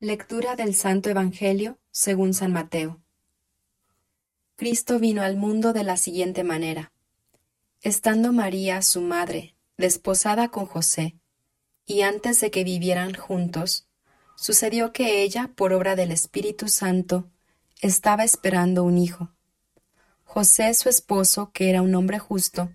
Lectura 0.00 0.56
del 0.56 0.74
Santo 0.74 1.08
Evangelio 1.08 1.78
según 1.92 2.34
San 2.34 2.52
Mateo. 2.52 3.00
Cristo 4.56 4.98
vino 4.98 5.22
al 5.22 5.36
mundo 5.36 5.72
de 5.72 5.84
la 5.84 5.96
siguiente 5.96 6.42
manera. 6.42 6.92
Estando 7.80 8.32
María, 8.32 8.82
su 8.82 9.00
madre, 9.00 9.54
desposada 9.78 10.48
con 10.48 10.66
José, 10.66 11.14
y 11.86 12.02
antes 12.02 12.40
de 12.40 12.50
que 12.50 12.64
vivieran 12.64 13.14
juntos, 13.14 13.86
sucedió 14.34 14.92
que 14.92 15.22
ella, 15.22 15.52
por 15.54 15.72
obra 15.72 15.94
del 15.94 16.10
Espíritu 16.10 16.68
Santo, 16.68 17.30
estaba 17.80 18.24
esperando 18.24 18.82
un 18.82 18.98
hijo. 18.98 19.30
José, 20.24 20.74
su 20.74 20.88
esposo, 20.88 21.52
que 21.52 21.70
era 21.70 21.82
un 21.82 21.94
hombre 21.94 22.18
justo, 22.18 22.72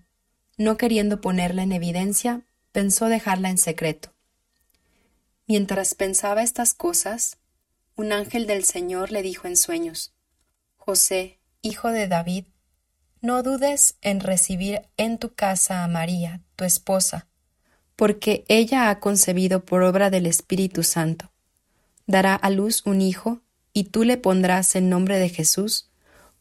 no 0.56 0.78
queriendo 0.78 1.20
ponerla 1.20 1.62
en 1.62 1.72
evidencia, 1.72 2.46
pensó 2.72 3.06
dejarla 3.06 3.50
en 3.50 3.58
secreto. 3.58 4.10
Mientras 5.50 5.96
pensaba 5.96 6.44
estas 6.44 6.74
cosas, 6.74 7.36
un 7.96 8.12
ángel 8.12 8.46
del 8.46 8.62
Señor 8.62 9.10
le 9.10 9.20
dijo 9.20 9.48
en 9.48 9.56
sueños, 9.56 10.14
José, 10.76 11.40
hijo 11.60 11.88
de 11.88 12.06
David, 12.06 12.44
no 13.20 13.42
dudes 13.42 13.96
en 14.00 14.20
recibir 14.20 14.82
en 14.96 15.18
tu 15.18 15.34
casa 15.34 15.82
a 15.82 15.88
María, 15.88 16.40
tu 16.54 16.62
esposa, 16.62 17.26
porque 17.96 18.44
ella 18.46 18.90
ha 18.90 19.00
concebido 19.00 19.64
por 19.64 19.82
obra 19.82 20.08
del 20.08 20.26
Espíritu 20.26 20.84
Santo. 20.84 21.32
Dará 22.06 22.36
a 22.36 22.48
luz 22.50 22.86
un 22.86 23.00
hijo, 23.00 23.40
y 23.72 23.82
tú 23.82 24.04
le 24.04 24.18
pondrás 24.18 24.76
el 24.76 24.88
nombre 24.88 25.18
de 25.18 25.30
Jesús, 25.30 25.90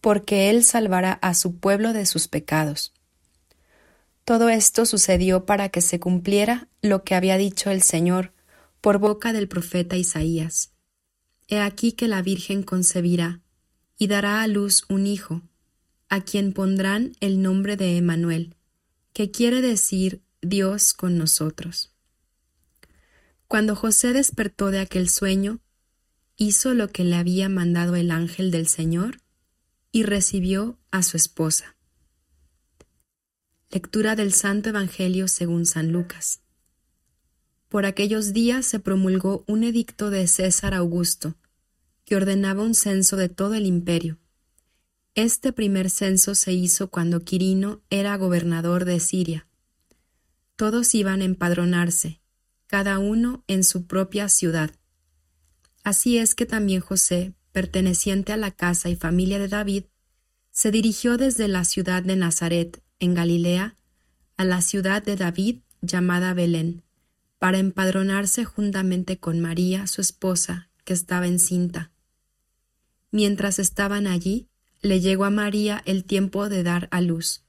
porque 0.02 0.52
él 0.52 0.64
salvará 0.64 1.14
a 1.14 1.34
su 1.34 1.56
pueblo 1.56 1.94
de 1.94 2.06
sus 2.06 2.28
pecados. 2.28 2.94
Todo 4.24 4.50
esto 4.50 4.86
sucedió 4.86 5.48
para 5.48 5.70
que 5.70 5.82
se 5.82 6.00
cumpliera 6.00 6.68
lo 6.84 7.04
que 7.04 7.16
había 7.16 7.38
dicho 7.38 7.72
el 7.72 7.82
Señor 7.82 8.34
por 8.82 9.00
boca 9.00 9.34
del 9.34 9.48
profeta 9.48 9.98
Isaías. 9.98 10.72
He 11.48 11.60
aquí 11.60 11.94
que 11.94 12.08
la 12.08 12.22
Virgen 12.22 12.64
concebirá 12.64 13.42
y 13.98 14.08
dará 14.08 14.42
a 14.42 14.48
luz 14.48 14.86
un 14.90 15.08
hijo, 15.08 15.42
a 16.08 16.22
quien 16.22 16.54
pondrán 16.54 17.14
el 17.20 17.42
nombre 17.42 17.76
de 17.76 17.98
Emanuel, 17.98 18.56
que 19.14 19.32
quiere 19.32 19.62
decir 19.62 20.22
Dios 20.42 20.94
con 20.94 21.18
nosotros. 21.18 21.92
Cuando 23.48 23.76
José 23.76 24.14
despertó 24.14 24.72
de 24.72 24.80
aquel 24.80 25.10
sueño, 25.10 25.60
hizo 26.38 26.74
lo 26.74 26.90
que 26.90 27.04
le 27.04 27.16
había 27.16 27.50
mandado 27.50 27.96
el 27.96 28.12
ángel 28.12 28.52
del 28.52 28.68
Señor 28.68 29.22
y 29.92 30.04
recibió 30.04 30.80
a 30.92 31.04
su 31.04 31.18
esposa. 31.18 31.76
Lectura 33.72 34.16
del 34.16 34.34
Santo 34.34 34.70
Evangelio 34.70 35.28
según 35.28 35.66
San 35.66 35.92
Lucas. 35.92 36.42
Por 37.70 37.86
aquellos 37.86 38.34
días 38.34 38.66
se 38.66 38.80
promulgó 38.80 39.44
un 39.48 39.64
edicto 39.64 40.10
de 40.10 40.26
César 40.26 40.74
Augusto, 40.74 41.36
que 42.04 42.16
ordenaba 42.16 42.64
un 42.64 42.74
censo 42.74 43.16
de 43.16 43.30
todo 43.30 43.54
el 43.54 43.68
imperio. 43.68 44.18
Este 45.14 45.54
primer 45.54 45.92
censo 45.92 46.34
se 46.34 46.52
hizo 46.52 46.90
cuando 46.90 47.20
Quirino 47.20 47.84
era 47.92 48.18
gobernador 48.18 48.86
de 48.86 49.00
Siria. 49.00 49.48
Todos 50.56 50.96
iban 50.96 51.22
a 51.22 51.26
empadronarse, 51.26 52.22
cada 52.66 52.98
uno 52.98 53.44
en 53.48 53.64
su 53.64 53.86
propia 53.86 54.30
ciudad. 54.30 54.72
Así 55.84 56.18
es 56.18 56.34
que 56.34 56.48
también 56.48 56.82
José, 56.82 57.36
perteneciente 57.52 58.34
a 58.34 58.38
la 58.38 58.50
casa 58.50 58.90
y 58.90 58.96
familia 58.96 59.38
de 59.38 59.48
David, 59.48 59.84
se 60.50 60.72
dirigió 60.72 61.18
desde 61.18 61.48
la 61.48 61.64
ciudad 61.66 62.02
de 62.02 62.16
Nazaret, 62.16 62.82
en 62.98 63.14
Galilea, 63.14 63.76
a 64.38 64.44
la 64.44 64.64
ciudad 64.64 65.04
de 65.04 65.16
David 65.16 65.60
llamada 65.82 66.34
Belén 66.34 66.84
para 67.40 67.58
empadronarse 67.58 68.44
juntamente 68.44 69.18
con 69.18 69.40
María, 69.40 69.88
su 69.88 70.02
esposa, 70.02 70.70
que 70.84 70.94
estaba 70.94 71.26
encinta. 71.26 71.92
Mientras 73.12 73.60
estaban 73.60 74.08
allí, 74.08 74.50
le 74.82 75.00
llegó 75.00 75.24
a 75.24 75.30
María 75.30 75.82
el 75.86 76.04
tiempo 76.04 76.50
de 76.50 76.64
dar 76.64 76.90
a 76.92 77.02
luz, 77.02 77.46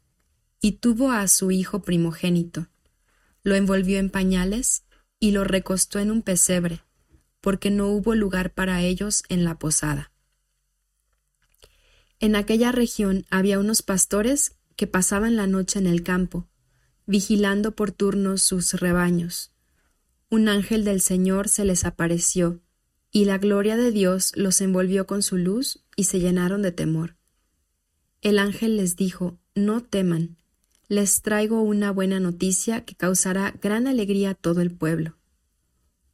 y 0.61 0.73
tuvo 0.73 1.11
a 1.11 1.27
su 1.27 1.51
hijo 1.51 1.83
primogénito. 1.83 2.69
Lo 3.43 3.57
envolvió 3.57 3.99
en 3.99 4.11
pañales 4.11 4.85
y 5.19 5.33
lo 5.33 5.43
recostó 5.43 5.99
en 5.99 6.11
un 6.13 6.23
pesebre, 6.23 6.83
porque 7.41 7.71
no 7.71 7.89
hubo 7.89 8.15
lugar 8.15 8.55
para 8.55 8.83
ellos 8.83 9.25
en 9.29 9.45
la 9.45 9.59
posada. 9.59 10.13
En 12.21 12.37
aquella 12.37 12.71
región 12.71 13.27
había 13.31 13.59
unos 13.59 13.83
pastores 13.83 14.57
que 14.77 14.87
pasaban 14.87 15.37
la 15.37 15.47
noche 15.47 15.79
en 15.79 15.87
el 15.87 16.03
campo, 16.05 16.47
vigilando 17.07 17.75
por 17.75 17.91
turnos 17.91 18.43
sus 18.43 18.75
rebaños 18.75 19.53
un 20.31 20.49
ángel 20.49 20.85
del 20.85 21.01
Señor 21.01 21.49
se 21.49 21.65
les 21.65 21.85
apareció, 21.85 22.61
y 23.11 23.25
la 23.25 23.39
gloria 23.39 23.77
de 23.77 23.91
Dios 23.91 24.33
los 24.37 24.61
envolvió 24.61 25.07
con 25.07 25.23
su 25.23 25.37
luz 25.37 25.85
y 25.97 26.05
se 26.05 26.21
llenaron 26.21 26.63
de 26.63 26.71
temor. 26.71 27.17
El 28.23 28.39
ángel 28.39 28.77
les 28.77 28.95
dijo, 28.95 29.39
No 29.57 29.83
teman, 29.83 30.37
les 30.87 31.23
traigo 31.23 31.61
una 31.63 31.91
buena 31.91 32.21
noticia 32.21 32.85
que 32.85 32.95
causará 32.95 33.55
gran 33.61 33.89
alegría 33.89 34.31
a 34.31 34.35
todo 34.35 34.61
el 34.61 34.71
pueblo. 34.71 35.17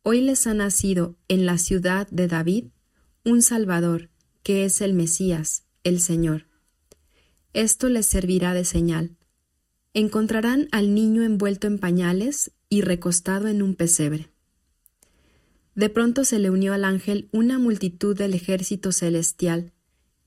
Hoy 0.02 0.22
les 0.22 0.46
ha 0.46 0.54
nacido 0.54 1.16
en 1.28 1.44
la 1.44 1.58
ciudad 1.58 2.08
de 2.10 2.26
David 2.26 2.66
un 3.22 3.42
Salvador, 3.42 4.08
que 4.42 4.64
es 4.64 4.80
el 4.80 4.94
Mesías, 4.94 5.64
el 5.84 6.00
Señor. 6.00 6.46
Esto 7.52 7.88
les 7.88 8.06
servirá 8.06 8.54
de 8.54 8.64
señal. 8.64 9.16
Encontrarán 9.94 10.68
al 10.72 10.94
niño 10.94 11.22
envuelto 11.22 11.66
en 11.66 11.78
pañales 11.78 12.52
y 12.68 12.82
recostado 12.82 13.48
en 13.48 13.62
un 13.62 13.74
pesebre. 13.74 14.28
De 15.74 15.90
pronto 15.90 16.24
se 16.24 16.38
le 16.38 16.50
unió 16.50 16.72
al 16.72 16.84
ángel 16.84 17.28
una 17.32 17.58
multitud 17.58 18.16
del 18.16 18.34
ejército 18.34 18.92
celestial, 18.92 19.72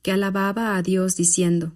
que 0.01 0.11
alababa 0.11 0.77
a 0.77 0.81
Dios 0.81 1.15
diciendo, 1.15 1.73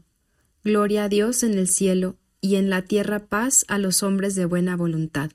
Gloria 0.63 1.05
a 1.05 1.09
Dios 1.09 1.43
en 1.43 1.55
el 1.55 1.67
cielo 1.67 2.17
y 2.39 2.55
en 2.55 2.69
la 2.69 2.83
tierra 2.83 3.27
paz 3.27 3.65
a 3.67 3.77
los 3.77 4.03
hombres 4.03 4.35
de 4.35 4.45
buena 4.45 4.77
voluntad. 4.77 5.31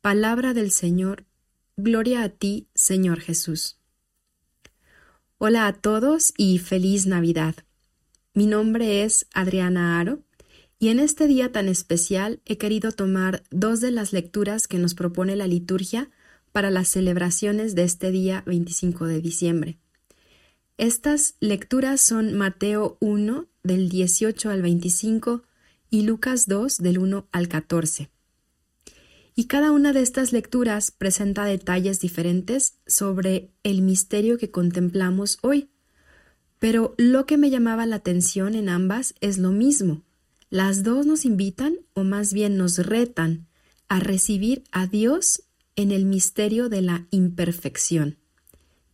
Palabra 0.00 0.54
del 0.54 0.70
Señor, 0.70 1.24
gloria 1.76 2.22
a 2.22 2.28
ti, 2.28 2.68
Señor 2.74 3.20
Jesús. 3.20 3.78
Hola 5.38 5.66
a 5.66 5.72
todos 5.72 6.32
y 6.36 6.58
feliz 6.58 7.06
Navidad. 7.06 7.54
Mi 8.34 8.46
nombre 8.46 9.02
es 9.02 9.26
Adriana 9.34 9.98
Aro 9.98 10.22
y 10.80 10.88
en 10.88 10.98
este 10.98 11.26
día 11.26 11.52
tan 11.52 11.68
especial 11.68 12.40
he 12.46 12.56
querido 12.56 12.90
tomar 12.90 13.42
dos 13.50 13.80
de 13.80 13.90
las 13.90 14.14
lecturas 14.14 14.66
que 14.66 14.78
nos 14.78 14.94
propone 14.94 15.36
la 15.36 15.46
liturgia 15.46 16.10
para 16.52 16.70
las 16.70 16.88
celebraciones 16.88 17.74
de 17.74 17.84
este 17.84 18.10
día 18.10 18.42
25 18.46 19.04
de 19.04 19.20
diciembre. 19.20 19.78
Estas 20.78 21.34
lecturas 21.38 22.00
son 22.00 22.32
Mateo 22.32 22.96
1 23.00 23.46
del 23.62 23.90
18 23.90 24.48
al 24.48 24.62
25 24.62 25.42
y 25.90 26.02
Lucas 26.02 26.46
2 26.46 26.78
del 26.78 26.98
1 26.98 27.28
al 27.30 27.48
14. 27.48 28.08
Y 29.36 29.44
cada 29.48 29.72
una 29.72 29.92
de 29.92 30.00
estas 30.00 30.32
lecturas 30.32 30.90
presenta 30.90 31.44
detalles 31.44 32.00
diferentes 32.00 32.78
sobre 32.86 33.50
el 33.64 33.82
misterio 33.82 34.38
que 34.38 34.50
contemplamos 34.50 35.38
hoy. 35.42 35.68
Pero 36.58 36.94
lo 36.96 37.26
que 37.26 37.36
me 37.36 37.50
llamaba 37.50 37.84
la 37.84 37.96
atención 37.96 38.54
en 38.54 38.70
ambas 38.70 39.14
es 39.20 39.36
lo 39.36 39.50
mismo, 39.50 40.04
las 40.50 40.82
dos 40.82 41.06
nos 41.06 41.24
invitan, 41.24 41.76
o 41.94 42.02
más 42.02 42.32
bien 42.32 42.56
nos 42.56 42.78
retan, 42.78 43.46
a 43.88 44.00
recibir 44.00 44.64
a 44.72 44.86
Dios 44.86 45.44
en 45.76 45.92
el 45.92 46.04
misterio 46.04 46.68
de 46.68 46.82
la 46.82 47.06
imperfección. 47.10 48.18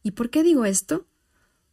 ¿Y 0.03 0.13
por 0.13 0.31
qué 0.31 0.43
digo 0.43 0.67
esto? 0.67 1.07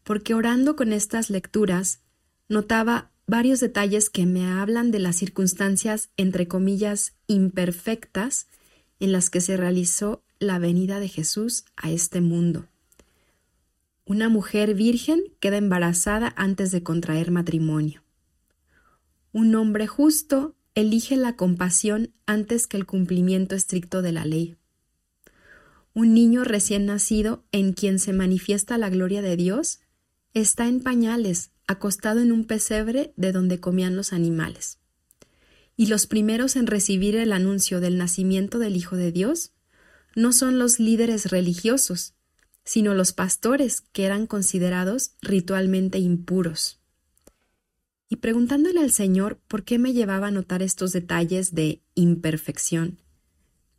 Porque 0.03 0.33
orando 0.33 0.75
con 0.75 0.93
estas 0.93 1.29
lecturas 1.29 1.99
notaba 2.47 3.11
varios 3.27 3.59
detalles 3.59 4.09
que 4.09 4.25
me 4.25 4.45
hablan 4.45 4.91
de 4.91 4.99
las 4.99 5.17
circunstancias, 5.17 6.09
entre 6.17 6.47
comillas, 6.47 7.13
imperfectas 7.27 8.47
en 8.99 9.11
las 9.11 9.29
que 9.29 9.41
se 9.41 9.57
realizó 9.57 10.23
la 10.39 10.59
venida 10.59 10.99
de 10.99 11.09
Jesús 11.09 11.65
a 11.75 11.91
este 11.91 12.21
mundo. 12.21 12.67
Una 14.05 14.29
mujer 14.29 14.75
virgen 14.75 15.21
queda 15.39 15.57
embarazada 15.57 16.33
antes 16.37 16.71
de 16.71 16.83
contraer 16.83 17.31
matrimonio. 17.31 18.02
Un 19.33 19.55
hombre 19.55 19.87
justo 19.87 20.55
elige 20.75 21.15
la 21.15 21.35
compasión 21.35 22.13
antes 22.27 22.67
que 22.67 22.77
el 22.77 22.85
cumplimiento 22.85 23.55
estricto 23.55 24.03
de 24.03 24.11
la 24.11 24.25
ley. 24.25 24.57
Un 25.95 26.13
niño 26.13 26.43
recién 26.43 26.85
nacido 26.85 27.43
en 27.51 27.73
quien 27.73 27.97
se 27.97 28.13
manifiesta 28.13 28.77
la 28.77 28.91
gloria 28.91 29.23
de 29.23 29.35
Dios 29.35 29.79
está 30.35 30.67
en 30.67 30.81
pañales, 30.81 31.49
acostado 31.65 32.19
en 32.19 32.31
un 32.31 32.45
pesebre 32.45 33.11
de 33.17 33.31
donde 33.31 33.59
comían 33.59 33.95
los 33.95 34.13
animales. 34.13 34.77
Y 35.75 35.87
los 35.87 36.05
primeros 36.05 36.55
en 36.55 36.67
recibir 36.67 37.15
el 37.15 37.31
anuncio 37.31 37.79
del 37.79 37.97
nacimiento 37.97 38.59
del 38.59 38.75
Hijo 38.75 38.97
de 38.97 39.11
Dios 39.11 39.51
no 40.15 40.31
son 40.31 40.59
los 40.59 40.79
líderes 40.79 41.31
religiosos, 41.31 42.13
sino 42.65 42.93
los 42.93 43.13
pastores 43.13 43.81
que 43.81 44.05
eran 44.05 44.27
considerados 44.27 45.15
ritualmente 45.23 45.97
impuros 45.97 46.82
y 48.13 48.17
preguntándole 48.17 48.79
al 48.79 48.91
Señor 48.91 49.39
por 49.47 49.63
qué 49.63 49.79
me 49.79 49.91
llevaba 49.91 50.27
a 50.27 50.31
notar 50.31 50.61
estos 50.61 50.93
detalles 50.93 51.55
de 51.55 51.81
imperfección, 51.95 52.99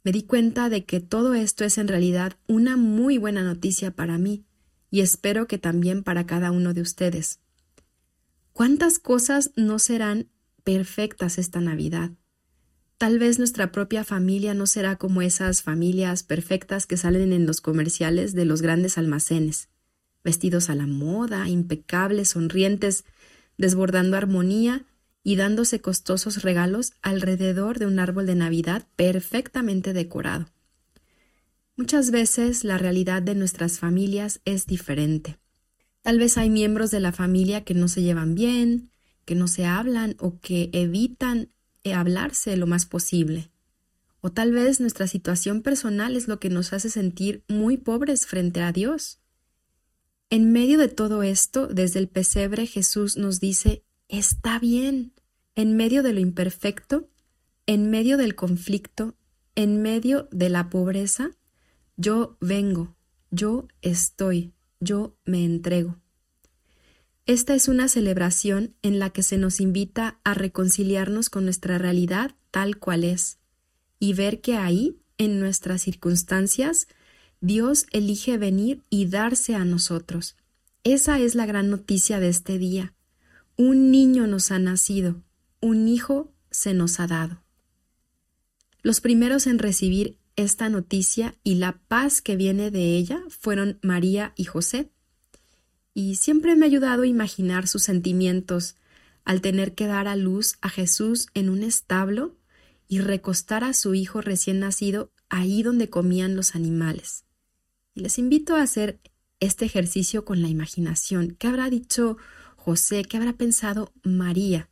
Me 0.02 0.10
di 0.10 0.24
cuenta 0.24 0.68
de 0.68 0.84
que 0.84 0.98
todo 0.98 1.34
esto 1.34 1.64
es 1.64 1.78
en 1.78 1.86
realidad 1.86 2.36
una 2.48 2.76
muy 2.76 3.16
buena 3.16 3.44
noticia 3.44 3.92
para 3.92 4.18
mí 4.18 4.44
y 4.90 5.02
espero 5.02 5.46
que 5.46 5.56
también 5.56 6.02
para 6.02 6.26
cada 6.26 6.50
uno 6.50 6.74
de 6.74 6.80
ustedes. 6.80 7.38
¿Cuántas 8.52 8.98
cosas 8.98 9.52
no 9.54 9.78
serán 9.78 10.26
perfectas 10.64 11.38
esta 11.38 11.60
Navidad? 11.60 12.10
Tal 12.98 13.20
vez 13.20 13.38
nuestra 13.38 13.70
propia 13.70 14.02
familia 14.02 14.52
no 14.52 14.66
será 14.66 14.96
como 14.96 15.22
esas 15.22 15.62
familias 15.62 16.24
perfectas 16.24 16.86
que 16.86 16.96
salen 16.96 17.32
en 17.32 17.46
los 17.46 17.60
comerciales 17.60 18.34
de 18.34 18.46
los 18.46 18.62
grandes 18.62 18.98
almacenes, 18.98 19.68
vestidos 20.24 20.70
a 20.70 20.74
la 20.74 20.88
moda, 20.88 21.48
impecables, 21.48 22.30
sonrientes, 22.30 23.04
desbordando 23.58 24.16
armonía 24.16 24.84
y 25.22 25.36
dándose 25.36 25.80
costosos 25.80 26.42
regalos 26.42 26.92
alrededor 27.02 27.78
de 27.78 27.86
un 27.86 27.98
árbol 27.98 28.26
de 28.26 28.34
Navidad 28.34 28.86
perfectamente 28.96 29.92
decorado. 29.92 30.46
Muchas 31.76 32.10
veces 32.10 32.62
la 32.62 32.78
realidad 32.78 33.22
de 33.22 33.34
nuestras 33.34 33.78
familias 33.78 34.40
es 34.44 34.66
diferente. 34.66 35.38
Tal 36.02 36.18
vez 36.18 36.38
hay 36.38 36.50
miembros 36.50 36.90
de 36.90 37.00
la 37.00 37.12
familia 37.12 37.64
que 37.64 37.74
no 37.74 37.88
se 37.88 38.02
llevan 38.02 38.34
bien, 38.34 38.90
que 39.24 39.34
no 39.34 39.48
se 39.48 39.64
hablan 39.64 40.16
o 40.18 40.38
que 40.40 40.70
evitan 40.72 41.48
hablarse 41.92 42.56
lo 42.56 42.66
más 42.66 42.86
posible. 42.86 43.50
O 44.20 44.30
tal 44.30 44.52
vez 44.52 44.80
nuestra 44.80 45.06
situación 45.06 45.62
personal 45.62 46.16
es 46.16 46.28
lo 46.28 46.38
que 46.38 46.48
nos 46.48 46.72
hace 46.72 46.88
sentir 46.88 47.42
muy 47.48 47.76
pobres 47.76 48.26
frente 48.26 48.62
a 48.62 48.72
Dios. 48.72 49.20
En 50.34 50.50
medio 50.50 50.78
de 50.78 50.88
todo 50.88 51.22
esto, 51.22 51.68
desde 51.68 52.00
el 52.00 52.08
pesebre 52.08 52.66
Jesús 52.66 53.16
nos 53.16 53.38
dice, 53.38 53.84
está 54.08 54.58
bien, 54.58 55.12
en 55.54 55.76
medio 55.76 56.02
de 56.02 56.12
lo 56.12 56.18
imperfecto, 56.18 57.08
en 57.66 57.88
medio 57.88 58.16
del 58.16 58.34
conflicto, 58.34 59.14
en 59.54 59.80
medio 59.80 60.26
de 60.32 60.48
la 60.48 60.70
pobreza, 60.70 61.30
yo 61.96 62.36
vengo, 62.40 62.96
yo 63.30 63.68
estoy, 63.80 64.52
yo 64.80 65.16
me 65.24 65.44
entrego. 65.44 66.00
Esta 67.26 67.54
es 67.54 67.68
una 67.68 67.86
celebración 67.86 68.74
en 68.82 68.98
la 68.98 69.10
que 69.10 69.22
se 69.22 69.38
nos 69.38 69.60
invita 69.60 70.18
a 70.24 70.34
reconciliarnos 70.34 71.30
con 71.30 71.44
nuestra 71.44 71.78
realidad 71.78 72.34
tal 72.50 72.78
cual 72.78 73.04
es 73.04 73.38
y 74.00 74.14
ver 74.14 74.40
que 74.40 74.56
ahí, 74.56 74.98
en 75.16 75.38
nuestras 75.38 75.82
circunstancias, 75.82 76.88
Dios 77.44 77.84
elige 77.90 78.38
venir 78.38 78.80
y 78.88 79.04
darse 79.04 79.54
a 79.54 79.66
nosotros. 79.66 80.34
Esa 80.82 81.18
es 81.18 81.34
la 81.34 81.44
gran 81.44 81.68
noticia 81.68 82.18
de 82.18 82.30
este 82.30 82.56
día. 82.56 82.94
Un 83.58 83.90
niño 83.90 84.26
nos 84.26 84.50
ha 84.50 84.58
nacido, 84.58 85.22
un 85.60 85.86
hijo 85.86 86.32
se 86.50 86.72
nos 86.72 87.00
ha 87.00 87.06
dado. 87.06 87.42
Los 88.82 89.02
primeros 89.02 89.46
en 89.46 89.58
recibir 89.58 90.16
esta 90.36 90.70
noticia 90.70 91.34
y 91.44 91.56
la 91.56 91.78
paz 91.86 92.22
que 92.22 92.36
viene 92.36 92.70
de 92.70 92.96
ella 92.96 93.22
fueron 93.28 93.78
María 93.82 94.32
y 94.36 94.44
José 94.44 94.90
y 95.92 96.16
siempre 96.16 96.56
me 96.56 96.64
ha 96.64 96.68
ayudado 96.68 97.02
a 97.02 97.06
imaginar 97.06 97.68
sus 97.68 97.82
sentimientos 97.82 98.76
al 99.26 99.42
tener 99.42 99.74
que 99.74 99.86
dar 99.86 100.08
a 100.08 100.16
luz 100.16 100.56
a 100.62 100.70
Jesús 100.70 101.26
en 101.34 101.50
un 101.50 101.62
establo 101.62 102.38
y 102.88 103.00
recostar 103.00 103.64
a 103.64 103.74
su 103.74 103.94
hijo 103.94 104.22
recién 104.22 104.60
nacido 104.60 105.12
ahí 105.28 105.62
donde 105.62 105.90
comían 105.90 106.36
los 106.36 106.54
animales. 106.54 107.24
Y 107.94 108.00
les 108.00 108.18
invito 108.18 108.56
a 108.56 108.62
hacer 108.62 109.00
este 109.40 109.64
ejercicio 109.64 110.24
con 110.24 110.42
la 110.42 110.48
imaginación. 110.48 111.36
¿Qué 111.38 111.46
habrá 111.46 111.70
dicho 111.70 112.16
José? 112.56 113.04
¿Qué 113.04 113.16
habrá 113.16 113.32
pensado 113.34 113.92
María? 114.02 114.68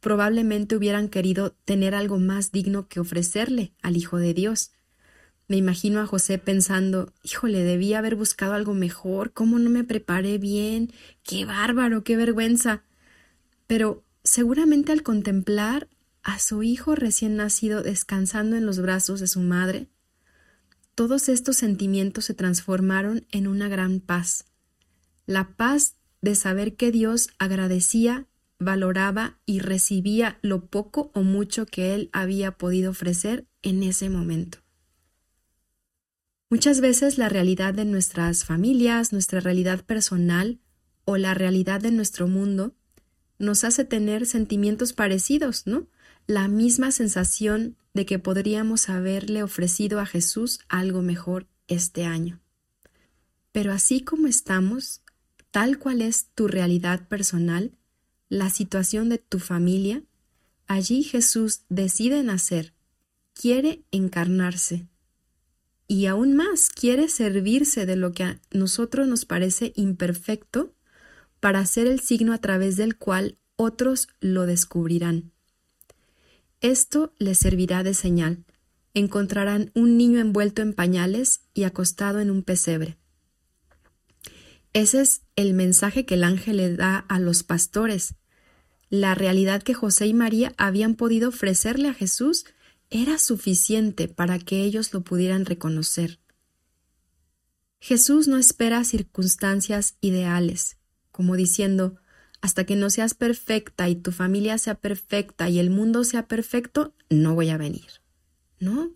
Probablemente 0.00 0.76
hubieran 0.76 1.08
querido 1.08 1.52
tener 1.64 1.94
algo 1.94 2.18
más 2.18 2.52
digno 2.52 2.88
que 2.88 3.00
ofrecerle 3.00 3.72
al 3.82 3.96
Hijo 3.96 4.18
de 4.18 4.34
Dios, 4.34 4.72
me 5.46 5.58
imagino 5.58 6.00
a 6.00 6.06
José 6.06 6.38
pensando, 6.38 7.12
híjole, 7.22 7.62
debía 7.64 7.98
haber 7.98 8.16
buscado 8.16 8.54
algo 8.54 8.72
mejor, 8.72 9.32
¿cómo 9.32 9.58
no 9.58 9.68
me 9.68 9.84
preparé 9.84 10.38
bien? 10.38 10.90
¡Qué 11.22 11.44
bárbaro, 11.44 12.02
qué 12.02 12.16
vergüenza! 12.16 12.82
Pero 13.66 14.04
seguramente 14.22 14.92
al 14.92 15.02
contemplar 15.02 15.88
a 16.22 16.38
su 16.38 16.62
hijo 16.62 16.94
recién 16.94 17.36
nacido 17.36 17.82
descansando 17.82 18.56
en 18.56 18.64
los 18.64 18.80
brazos 18.80 19.20
de 19.20 19.26
su 19.26 19.40
madre, 19.40 19.88
todos 20.94 21.28
estos 21.28 21.56
sentimientos 21.56 22.26
se 22.26 22.34
transformaron 22.34 23.26
en 23.30 23.46
una 23.46 23.68
gran 23.68 24.00
paz. 24.00 24.46
La 25.26 25.56
paz 25.56 25.96
de 26.20 26.34
saber 26.34 26.76
que 26.76 26.92
Dios 26.92 27.28
agradecía, 27.38 28.26
valoraba 28.58 29.38
y 29.44 29.58
recibía 29.58 30.38
lo 30.42 30.66
poco 30.66 31.10
o 31.14 31.22
mucho 31.22 31.66
que 31.66 31.94
él 31.94 32.10
había 32.12 32.52
podido 32.52 32.90
ofrecer 32.90 33.46
en 33.62 33.82
ese 33.82 34.08
momento. 34.08 34.58
Muchas 36.50 36.80
veces 36.80 37.18
la 37.18 37.28
realidad 37.28 37.74
de 37.74 37.84
nuestras 37.84 38.44
familias, 38.44 39.12
nuestra 39.12 39.40
realidad 39.40 39.84
personal 39.84 40.60
o 41.04 41.16
la 41.16 41.34
realidad 41.34 41.80
de 41.80 41.90
nuestro 41.90 42.28
mundo 42.28 42.74
nos 43.38 43.64
hace 43.64 43.84
tener 43.84 44.26
sentimientos 44.26 44.92
parecidos, 44.92 45.66
¿no? 45.66 45.88
La 46.26 46.48
misma 46.48 46.92
sensación 46.92 47.76
de 47.94 48.04
que 48.06 48.18
podríamos 48.18 48.88
haberle 48.88 49.42
ofrecido 49.42 50.00
a 50.00 50.06
Jesús 50.06 50.60
algo 50.68 51.00
mejor 51.00 51.46
este 51.68 52.04
año. 52.04 52.40
Pero 53.52 53.72
así 53.72 54.02
como 54.02 54.26
estamos, 54.26 55.00
tal 55.50 55.78
cual 55.78 56.02
es 56.02 56.26
tu 56.34 56.48
realidad 56.48 57.06
personal, 57.08 57.72
la 58.28 58.50
situación 58.50 59.08
de 59.08 59.18
tu 59.18 59.38
familia, 59.38 60.02
allí 60.66 61.04
Jesús 61.04 61.62
decide 61.68 62.22
nacer, 62.24 62.74
quiere 63.32 63.84
encarnarse, 63.92 64.88
y 65.86 66.06
aún 66.06 66.34
más 66.34 66.70
quiere 66.70 67.08
servirse 67.08 67.86
de 67.86 67.96
lo 67.96 68.12
que 68.12 68.24
a 68.24 68.40
nosotros 68.50 69.06
nos 69.06 69.24
parece 69.24 69.72
imperfecto 69.76 70.74
para 71.40 71.64
ser 71.66 71.86
el 71.86 72.00
signo 72.00 72.32
a 72.32 72.38
través 72.38 72.76
del 72.76 72.96
cual 72.96 73.38
otros 73.56 74.08
lo 74.20 74.46
descubrirán. 74.46 75.33
Esto 76.64 77.12
les 77.18 77.36
servirá 77.36 77.82
de 77.82 77.92
señal. 77.92 78.46
Encontrarán 78.94 79.70
un 79.74 79.98
niño 79.98 80.18
envuelto 80.18 80.62
en 80.62 80.72
pañales 80.72 81.42
y 81.52 81.64
acostado 81.64 82.20
en 82.20 82.30
un 82.30 82.42
pesebre. 82.42 82.96
Ese 84.72 85.02
es 85.02 85.20
el 85.36 85.52
mensaje 85.52 86.06
que 86.06 86.14
el 86.14 86.24
ángel 86.24 86.56
le 86.56 86.74
da 86.74 86.96
a 86.96 87.18
los 87.18 87.42
pastores, 87.42 88.14
la 88.88 89.14
realidad 89.14 89.62
que 89.62 89.74
José 89.74 90.06
y 90.06 90.14
María 90.14 90.54
habían 90.56 90.94
podido 90.94 91.28
ofrecerle 91.28 91.88
a 91.88 91.94
Jesús 91.94 92.46
era 92.88 93.18
suficiente 93.18 94.08
para 94.08 94.38
que 94.38 94.62
ellos 94.62 94.94
lo 94.94 95.04
pudieran 95.04 95.44
reconocer. 95.44 96.18
Jesús 97.78 98.26
no 98.26 98.38
espera 98.38 98.84
circunstancias 98.84 99.96
ideales, 100.00 100.78
como 101.10 101.36
diciendo, 101.36 101.96
hasta 102.44 102.64
que 102.64 102.76
no 102.76 102.90
seas 102.90 103.14
perfecta 103.14 103.88
y 103.88 103.96
tu 103.96 104.12
familia 104.12 104.58
sea 104.58 104.74
perfecta 104.74 105.48
y 105.48 105.58
el 105.58 105.70
mundo 105.70 106.04
sea 106.04 106.28
perfecto, 106.28 106.92
no 107.08 107.34
voy 107.34 107.48
a 107.48 107.56
venir. 107.56 108.02
¿No? 108.60 108.92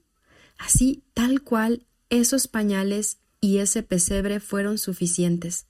Así, 0.59 1.03
tal 1.15 1.41
cual, 1.41 1.87
esos 2.11 2.47
pañales 2.47 3.21
y 3.41 3.57
ese 3.57 3.83
pesebre 3.83 4.41
fueron 4.41 4.77
suficientes. 4.77 5.67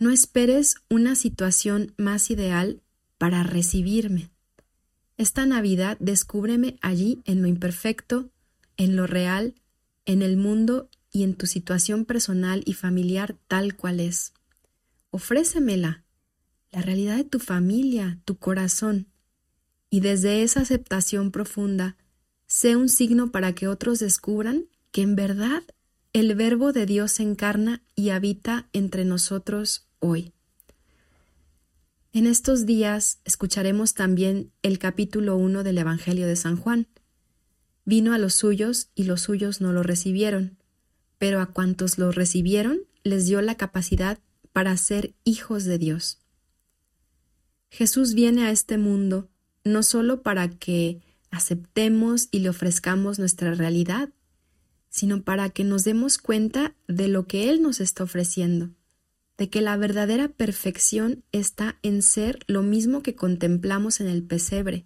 No 0.00 0.10
esperes 0.10 0.74
una 0.90 1.14
situación 1.14 1.94
más 1.96 2.28
ideal 2.28 2.82
para 3.18 3.44
recibirme. 3.44 4.32
Esta 5.16 5.46
Navidad 5.46 5.96
descúbreme 6.00 6.76
allí 6.82 7.22
en 7.24 7.40
lo 7.40 7.46
imperfecto, 7.46 8.32
en 8.76 8.96
lo 8.96 9.06
real, 9.06 9.54
en 10.06 10.22
el 10.22 10.36
mundo 10.36 10.90
y 11.12 11.22
en 11.22 11.36
tu 11.36 11.46
situación 11.46 12.04
personal 12.04 12.62
y 12.66 12.74
familiar 12.74 13.36
tal 13.46 13.76
cual 13.76 14.00
es. 14.00 14.32
Ofrécemela, 15.12 16.02
la 16.72 16.82
realidad 16.82 17.16
de 17.16 17.24
tu 17.24 17.38
familia, 17.38 18.20
tu 18.24 18.36
corazón, 18.36 19.08
y 19.90 20.00
desde 20.00 20.42
esa 20.42 20.60
aceptación 20.60 21.30
profunda, 21.30 21.96
sé 22.46 22.76
un 22.76 22.88
signo 22.88 23.30
para 23.30 23.54
que 23.54 23.68
otros 23.68 23.98
descubran 23.98 24.66
que 24.90 25.02
en 25.02 25.16
verdad 25.16 25.62
el 26.12 26.34
Verbo 26.34 26.72
de 26.72 26.86
Dios 26.86 27.12
se 27.12 27.22
encarna 27.22 27.82
y 27.94 28.10
habita 28.10 28.68
entre 28.72 29.04
nosotros 29.04 29.86
hoy. 29.98 30.32
En 32.12 32.26
estos 32.26 32.66
días 32.66 33.20
escucharemos 33.24 33.94
también 33.94 34.50
el 34.62 34.78
capítulo 34.78 35.36
1 35.36 35.62
del 35.62 35.78
Evangelio 35.78 36.26
de 36.26 36.36
San 36.36 36.56
Juan. 36.56 36.88
Vino 37.84 38.12
a 38.12 38.18
los 38.18 38.34
suyos 38.34 38.90
y 38.94 39.04
los 39.04 39.22
suyos 39.22 39.60
no 39.60 39.72
lo 39.72 39.82
recibieron, 39.82 40.58
pero 41.18 41.40
a 41.40 41.46
cuantos 41.46 41.98
lo 41.98 42.10
recibieron 42.10 42.80
les 43.04 43.26
dio 43.26 43.40
la 43.42 43.56
capacidad 43.56 44.18
para 44.52 44.76
ser 44.76 45.14
hijos 45.24 45.64
de 45.64 45.78
Dios. 45.78 46.18
Jesús 47.70 48.14
viene 48.14 48.44
a 48.44 48.50
este 48.50 48.78
mundo 48.78 49.28
no 49.64 49.82
solo 49.82 50.22
para 50.22 50.48
que 50.48 51.02
aceptemos 51.30 52.28
y 52.30 52.40
le 52.40 52.48
ofrezcamos 52.48 53.18
nuestra 53.18 53.54
realidad, 53.54 54.10
sino 54.88 55.22
para 55.22 55.50
que 55.50 55.64
nos 55.64 55.84
demos 55.84 56.18
cuenta 56.18 56.74
de 56.86 57.08
lo 57.08 57.26
que 57.26 57.50
Él 57.50 57.62
nos 57.62 57.80
está 57.80 58.04
ofreciendo 58.04 58.70
de 59.38 59.48
que 59.48 59.62
la 59.62 59.76
verdadera 59.76 60.28
perfección 60.28 61.24
está 61.30 61.78
en 61.82 62.02
ser 62.02 62.40
lo 62.48 62.62
mismo 62.62 63.02
que 63.02 63.14
contemplamos 63.14 64.00
en 64.00 64.08
el 64.08 64.24
pesebre, 64.24 64.84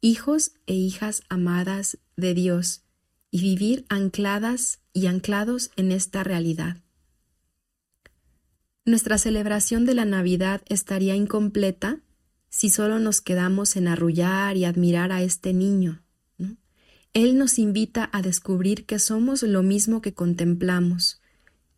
hijos 0.00 0.52
e 0.66 0.74
hijas 0.74 1.24
amadas 1.28 1.98
de 2.16 2.32
Dios, 2.32 2.84
y 3.32 3.42
vivir 3.42 3.84
ancladas 3.88 4.80
y 4.92 5.06
anclados 5.06 5.72
en 5.76 5.92
esta 5.92 6.22
realidad. 6.22 6.78
Nuestra 8.84 9.18
celebración 9.18 9.84
de 9.84 9.94
la 9.94 10.04
Navidad 10.04 10.62
estaría 10.66 11.16
incompleta 11.16 12.00
si 12.50 12.68
solo 12.68 12.98
nos 12.98 13.20
quedamos 13.20 13.76
en 13.76 13.88
arrullar 13.88 14.56
y 14.56 14.64
admirar 14.64 15.12
a 15.12 15.22
este 15.22 15.54
niño. 15.54 16.02
Él 17.12 17.38
nos 17.38 17.58
invita 17.58 18.08
a 18.12 18.22
descubrir 18.22 18.86
que 18.86 18.98
somos 18.98 19.42
lo 19.42 19.62
mismo 19.62 20.00
que 20.00 20.14
contemplamos, 20.14 21.20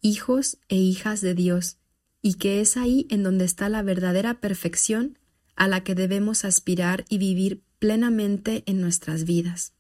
hijos 0.03 0.59
e 0.69 0.77
hijas 0.77 1.23
de 1.23 1.35
Dios, 1.35 1.79
y 2.21 2.35
que 2.35 2.61
es 2.61 2.77
ahí 2.77 3.07
en 3.09 3.23
donde 3.23 3.45
está 3.45 3.69
la 3.69 3.83
verdadera 3.83 4.41
perfección 4.41 5.19
a 5.57 5.69
la 5.69 5.85
que 5.85 5.95
debemos 5.95 6.45
aspirar 6.45 7.05
y 7.09 7.19
vivir 7.19 7.63
plenamente 7.79 8.63
en 8.67 8.81
nuestras 8.81 9.25
vidas. 9.25 9.73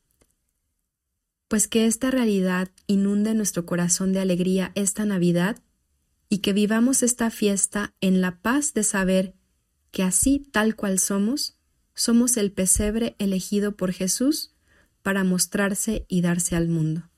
Pues 1.48 1.68
que 1.68 1.86
esta 1.86 2.10
realidad 2.10 2.70
inunde 2.86 3.34
nuestro 3.34 3.66
corazón 3.66 4.12
de 4.12 4.20
alegría 4.20 4.72
esta 4.74 5.04
Navidad 5.04 5.62
y 6.30 6.38
que 6.38 6.54
vivamos 6.54 7.02
esta 7.02 7.30
fiesta 7.30 7.94
en 8.00 8.22
la 8.22 8.40
paz 8.40 8.72
de 8.72 8.84
saber 8.84 9.34
que 9.92 10.02
así 10.02 10.40
tal 10.50 10.74
cual 10.74 10.98
somos, 10.98 11.56
somos 11.94 12.36
el 12.36 12.50
pesebre 12.50 13.14
elegido 13.18 13.76
por 13.76 13.92
Jesús 13.92 14.52
para 15.02 15.22
mostrarse 15.22 16.06
y 16.08 16.22
darse 16.22 16.56
al 16.56 16.68
mundo. 16.68 17.08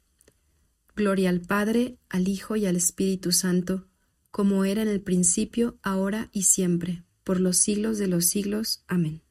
Gloria 0.96 1.30
al 1.30 1.40
Padre, 1.40 1.96
al 2.08 2.28
Hijo 2.28 2.56
y 2.56 2.66
al 2.66 2.76
Espíritu 2.76 3.32
Santo, 3.32 3.86
como 4.30 4.64
era 4.64 4.82
en 4.82 4.88
el 4.88 5.00
principio, 5.00 5.78
ahora 5.82 6.28
y 6.32 6.42
siempre, 6.42 7.04
por 7.22 7.40
los 7.40 7.56
siglos 7.56 7.98
de 7.98 8.08
los 8.08 8.26
siglos. 8.26 8.84
Amén. 8.86 9.23